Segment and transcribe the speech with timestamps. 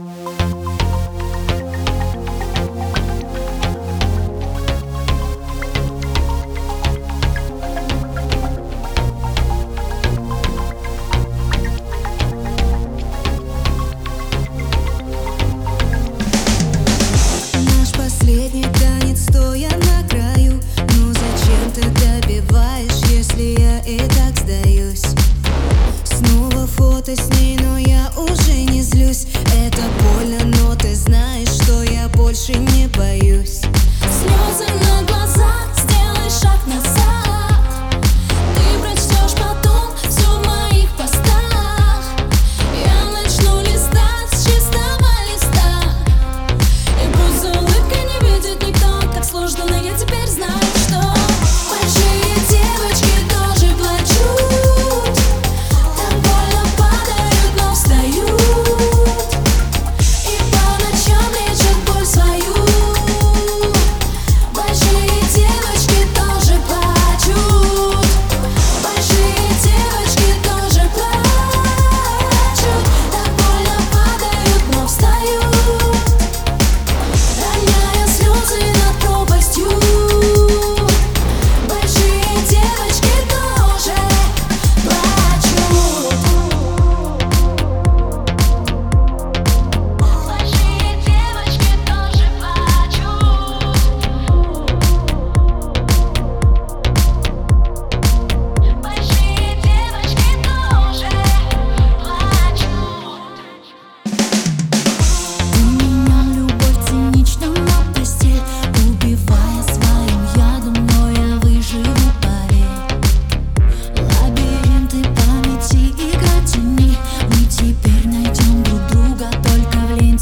[0.00, 0.33] you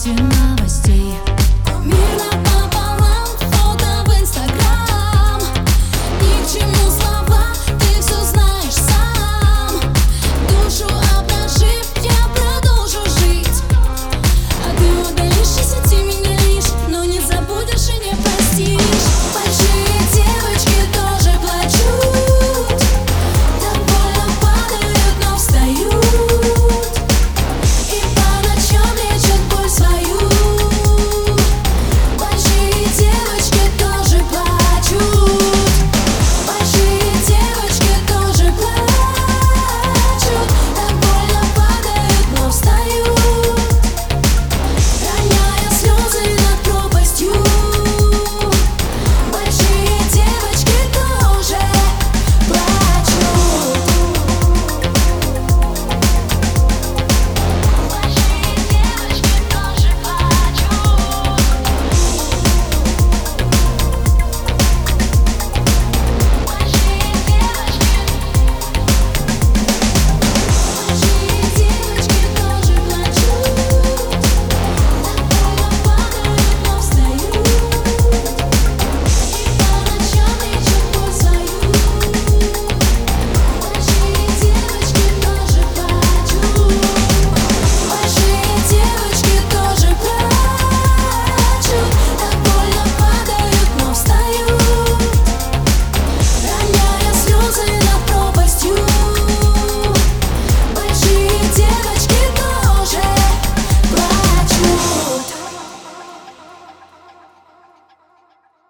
[0.06, 0.14] you.
[0.14, 0.41] know